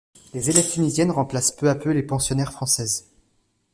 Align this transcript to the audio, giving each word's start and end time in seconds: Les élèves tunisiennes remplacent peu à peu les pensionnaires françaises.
Les 0.33 0.49
élèves 0.49 0.67
tunisiennes 0.71 1.11
remplacent 1.11 1.51
peu 1.55 1.69
à 1.69 1.75
peu 1.75 1.91
les 1.91 2.01
pensionnaires 2.01 2.53
françaises. 2.53 3.11